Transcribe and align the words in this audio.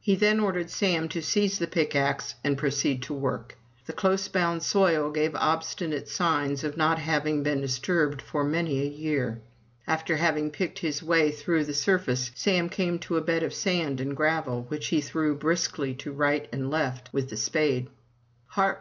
He 0.00 0.16
then 0.16 0.38
ordered 0.38 0.68
Sam 0.68 1.08
to 1.08 1.22
seize 1.22 1.58
the 1.58 1.66
pickaxe 1.66 2.34
and 2.44 2.58
proceed 2.58 3.00
to 3.04 3.14
work. 3.14 3.56
The 3.86 3.94
close 3.94 4.28
bound 4.28 4.62
soil 4.62 5.10
gave 5.10 5.34
obstinate 5.34 6.08
signs 6.08 6.62
of 6.62 6.76
not 6.76 6.98
having 6.98 7.42
been 7.42 7.62
disturbed 7.62 8.20
for 8.20 8.44
many 8.44 8.82
a 8.82 8.86
year. 8.86 9.40
After 9.86 10.16
having 10.16 10.50
picked 10.50 10.80
his 10.80 11.02
way 11.02 11.30
through 11.30 11.64
the 11.64 11.72
sur 11.72 11.96
face, 11.96 12.30
Sam 12.34 12.68
came 12.68 12.98
to 12.98 13.16
a 13.16 13.22
bed 13.22 13.42
of 13.42 13.54
sand 13.54 13.98
and 13.98 14.14
gravel, 14.14 14.66
which 14.68 14.88
he 14.88 15.00
threw 15.00 15.34
briskly 15.36 15.94
to 15.94 16.12
right 16.12 16.46
and 16.52 16.70
left 16.70 17.10
with 17.14 17.30
the 17.30 17.38
spade. 17.38 17.88
"Hark!'' 18.48 18.80